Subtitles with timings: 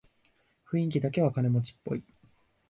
[0.67, 2.03] 雰囲気だけは金持ちっぽい